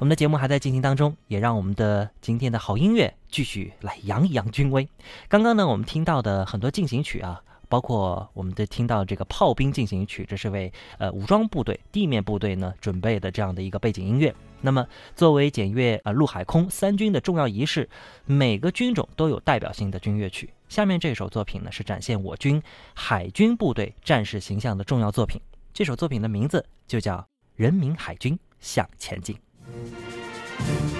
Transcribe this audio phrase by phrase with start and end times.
[0.00, 4.88] 我们的节目还在进行当中，也让我们的今天的好音乐继续来扬一扬军威。
[5.28, 14.34] 刚刚呢，我们听到的很多进行曲啊，包括我们的听到这个炮兵进行曲，这是为呃武装部队、地面部队呢准备的这样的一个背景音乐。
[14.62, 17.86] 那么，作为检阅啊陆海空三军的重要仪式，
[18.24, 20.48] 每个军种都有代表性的军乐曲。
[20.70, 22.62] 下面这首作品呢，是展现我军
[22.94, 25.38] 海军部队战士形象的重要作品。
[25.74, 27.18] 这首作品的名字就叫
[27.54, 29.36] 《人民海军向前进》。
[29.72, 30.99] Thank you.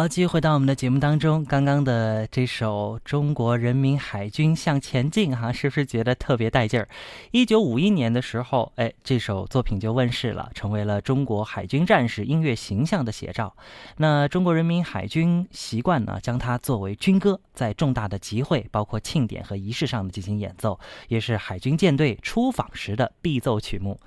[0.00, 1.44] 好，继续回到我们的节目当中。
[1.44, 6.88] 刚刚的这首《中国人民海军向前进》，哈，是不是觉得特别带劲儿？
[7.32, 13.54] 一九五一年的时候，哎，这首作品就问世了，成为了中国海军战士音乐形象的写照。
[13.98, 24.00] 那中国人民海军习惯呢，将它作为军歌，在重大的集会、包括庆典和仪式上的进行演奏，也是海军舰队出访时的必奏曲目。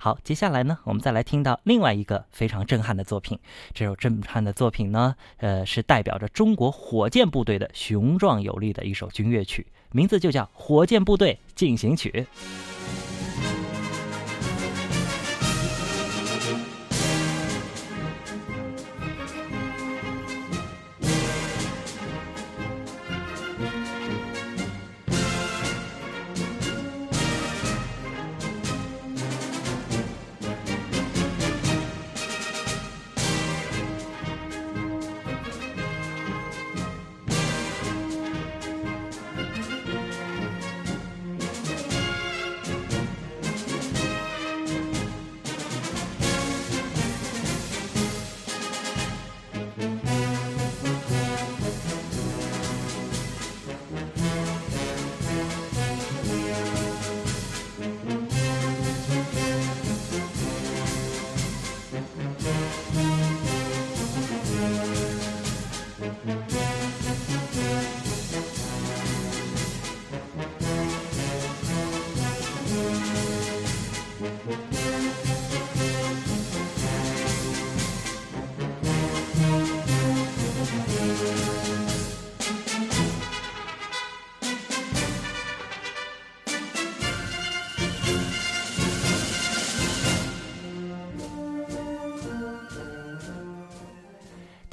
[0.00, 3.38] 好，接下来呢，我们再来听到另外一个非常震撼的作品。
[3.72, 12.10] 这首震撼的作品呢，呃，是代表着中国火箭部队的雄壮有力的一首军乐曲，名字就叫《火箭部队进行曲》。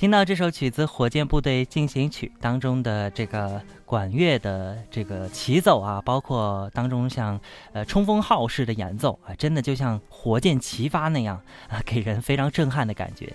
[0.05, 7.41] 听到这首曲子《火箭部队进行曲》当中的这个管乐的这个齐奏啊，包括当中像
[7.73, 13.33] 呃冲锋号式的演奏啊，真的就像火箭齐发那样啊，给人非常震撼的感觉。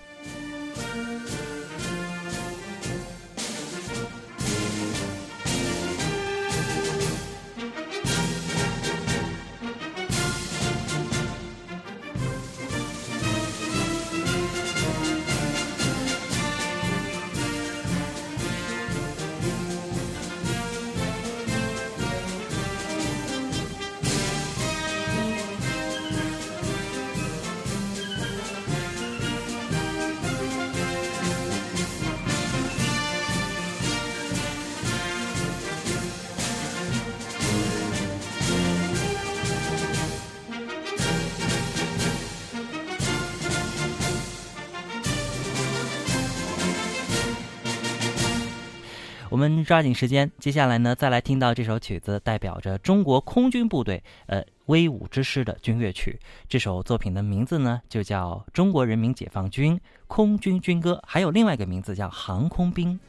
[49.41, 56.21] 们抓紧时间，接下来呢，再来听到这首曲子，代表着中国空军部队呃威武之师的军乐曲。
[56.47, 63.01] 这首作品的名字呢，就叫《中国人民解放军空军军歌》，还有另外一个名字叫《航空兵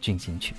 [0.00, 0.52] 进行曲》。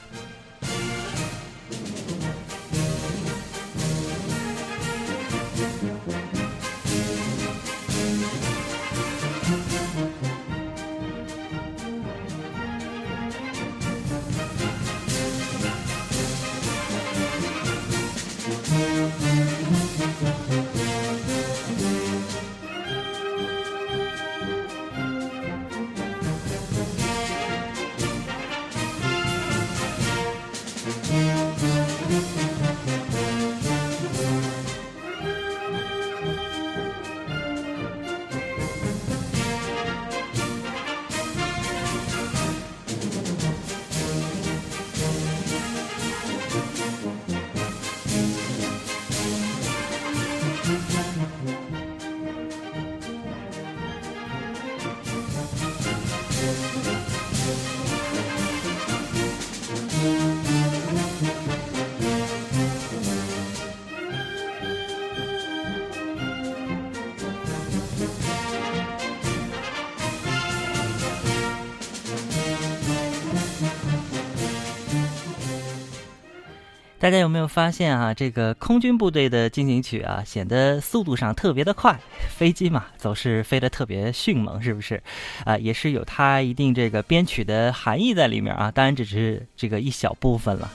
[77.04, 78.14] 大家有没有发现啊？
[78.14, 82.00] 这个空军部队的进行曲啊，显得速度上特别的快。
[82.34, 85.04] 飞机嘛，总是飞得特别迅猛，是不是？
[85.44, 88.72] 啊，也是有它一定这个编曲的含义在里面啊。
[88.72, 90.72] 当然，只是这个一小部分了。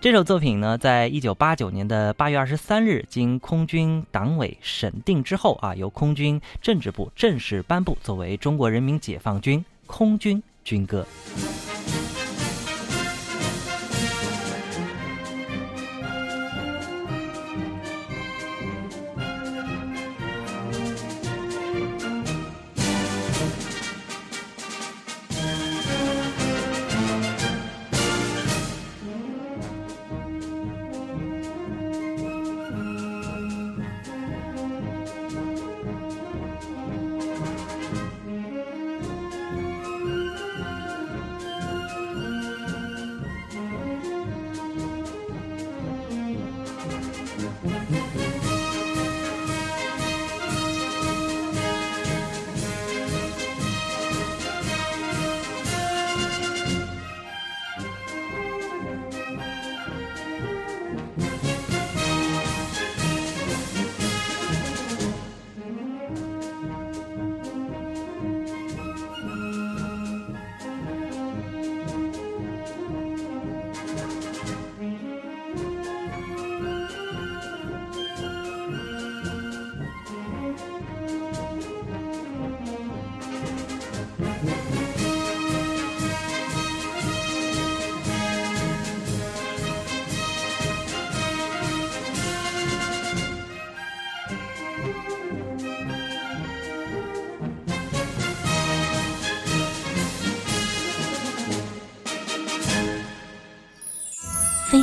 [0.00, 11.06] 这首作品呢，在一九八九年的八月二十三日，经空军党委审定之后啊，由空军政治部正式颁布，作为中国人民解放军空军军歌。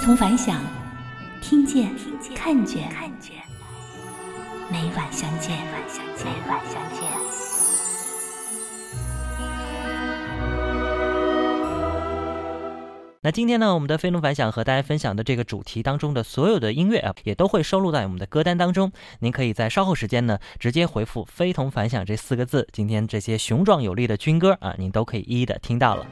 [0.05, 0.61] 同凡响，
[1.41, 1.89] 听见，
[2.35, 2.91] 看见，
[4.71, 7.01] 每晚相见，每晚相见。
[13.19, 18.91] 那今天呢，我们的飞龙反响和大家分享的这个主题当中的所有的音乐啊，也都会收录在我们的歌单当中。
[19.21, 26.05] 您可以在稍后时间呢，直接回复“非同凡响”这四个字，今天这些雄壮有力的军歌啊，您都可以一一的听到了。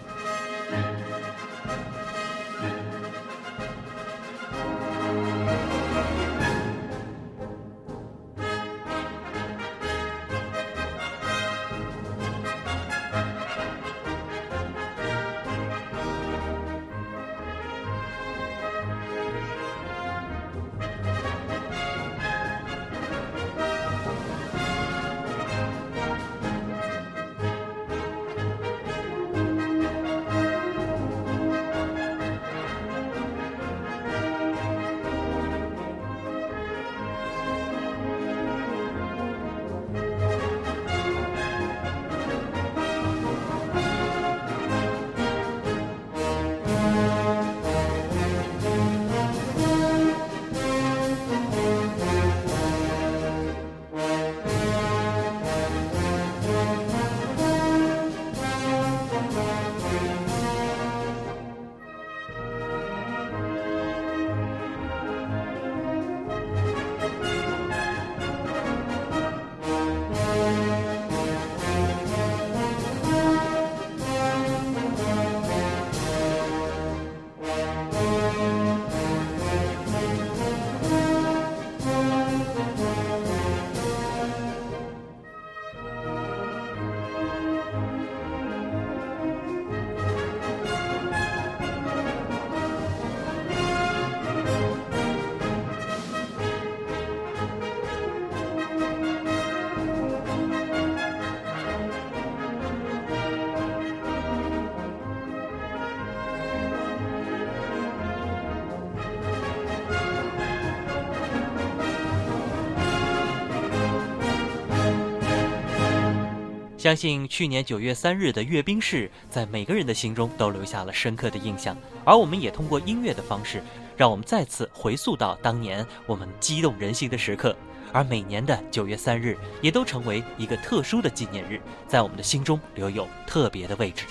[116.84, 121.78] 相信去年九月三日的阅兵式，在每个人的心中都留下了深刻的印象。
[122.04, 123.64] 而我们也通过音乐的方式，
[123.96, 127.56] 让我们再次回溯到当年我们激动人心的时刻。
[127.94, 134.04] 而每年的九月三日，也都成为一个特殊的纪念日，在我们的心中留有特别的位置。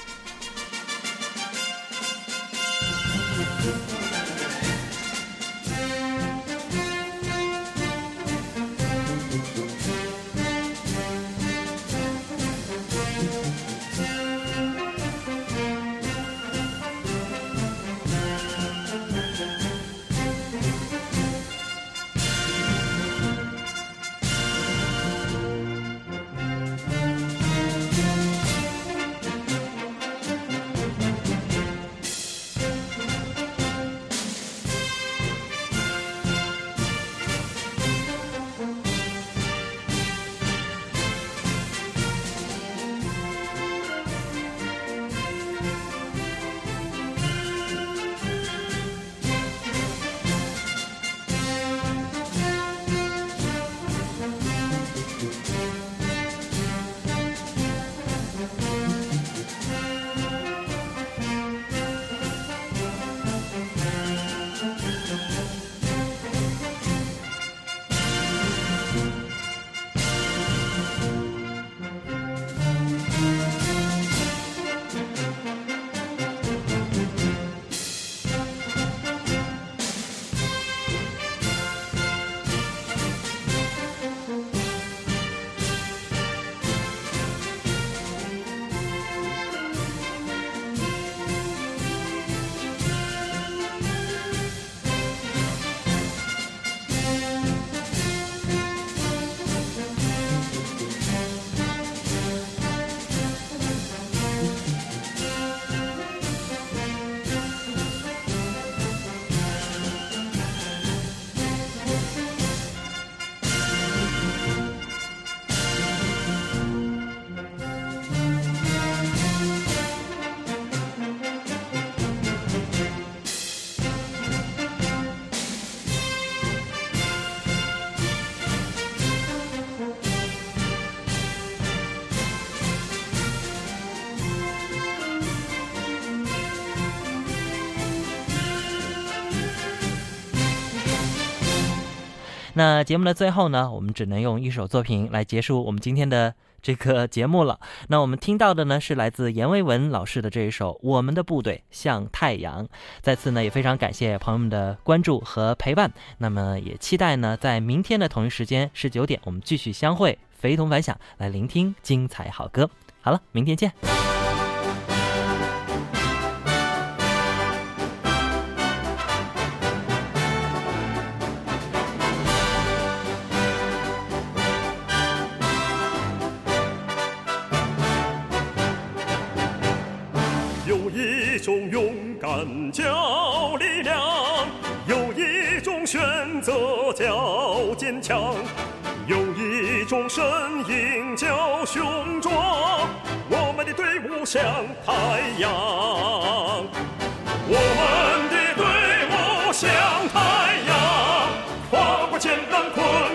[142.54, 147.58] 那节目的最后呢，我们只能用一首作品来结束我们今天的这个节目了。
[147.88, 152.64] 那我们听到的呢，是来自阎维文老师的这一首《我们的部队像太阳》。
[153.00, 155.92] 再次呢，也非常感谢朋友们的关注和陪伴。
[156.18, 162.68] 那么也期待呢，在明天的同一时间十九点，我们继续相会，非同凡响，来聆听精彩好歌。
[163.00, 164.11] 好了，明天见。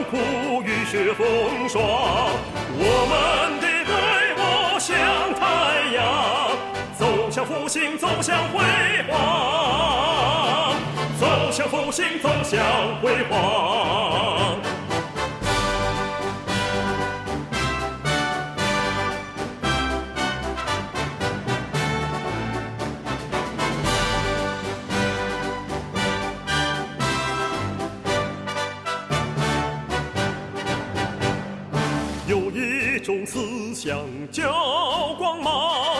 [0.09, 0.17] 苦、
[0.63, 1.83] 雨雪风霜。
[2.79, 3.93] 我们的队
[4.37, 4.41] 伍
[4.79, 4.95] 向
[5.33, 5.41] 太
[5.95, 5.97] 阳。
[6.97, 8.55] 走向复兴，走向辉
[9.09, 10.73] 煌。
[11.19, 12.63] 走向复兴，走向
[13.01, 14.55] 辉煌。
[34.37, 35.95] 想叫光芒。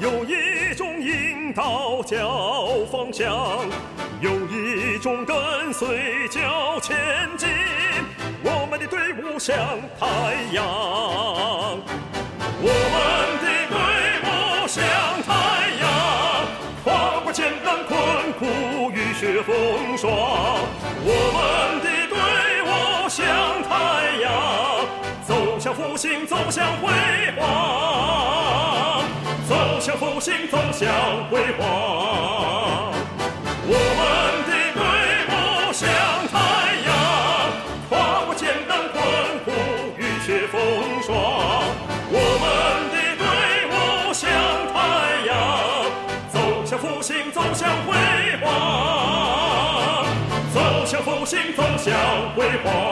[0.00, 3.36] 有一种引导叫方向，
[4.22, 6.96] 有一种跟随叫前
[7.36, 7.50] 进。
[8.42, 9.54] 我们的队伍像
[10.00, 10.06] 太
[10.52, 10.64] 阳，
[12.62, 12.96] 我们
[13.42, 13.76] 的队
[14.24, 14.26] 伍
[14.66, 14.80] 像
[15.22, 15.30] 太
[15.82, 15.84] 阳，
[16.82, 18.40] 跨过艰难困苦、
[18.90, 19.52] 雨雪风
[19.98, 20.10] 霜。
[21.04, 21.71] 我们
[25.72, 26.90] 向复兴，走向辉
[27.38, 29.04] 煌，
[29.48, 30.86] 走向复兴，走向
[31.30, 32.92] 辉煌。
[33.64, 34.04] 我们
[34.44, 34.82] 的队
[35.28, 35.32] 伍
[35.72, 35.88] 像
[36.28, 36.36] 太
[36.84, 36.92] 阳，
[37.88, 37.90] 跨
[38.26, 39.00] 过艰难困
[39.46, 39.48] 苦，
[39.96, 40.60] 浴血风
[41.02, 41.10] 霜。
[42.10, 42.44] 我们
[42.92, 43.24] 的队
[43.70, 43.72] 伍
[44.12, 44.28] 像
[44.74, 44.76] 太
[45.26, 45.32] 阳，
[46.30, 46.36] 走
[46.66, 47.96] 向复兴，走向辉
[48.42, 50.04] 煌，
[50.52, 51.94] 走向复兴，走向
[52.36, 52.91] 辉煌。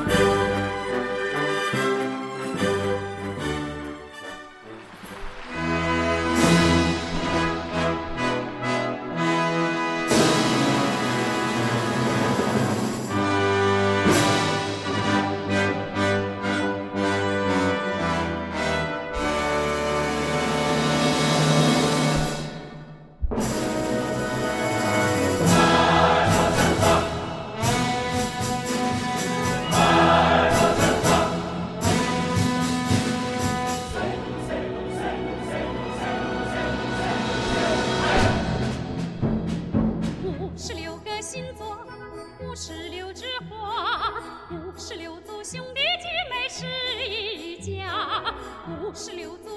[48.93, 49.50] 是刘尊。